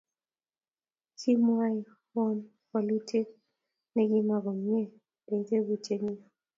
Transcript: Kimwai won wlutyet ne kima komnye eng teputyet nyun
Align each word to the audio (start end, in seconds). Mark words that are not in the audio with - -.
Kimwai 1.19 1.75
won 2.13 2.37
wlutyet 2.71 3.29
ne 3.93 4.01
kima 4.09 4.37
komnye 4.43 4.81
eng 5.31 5.43
teputyet 5.47 6.01
nyun 6.05 6.19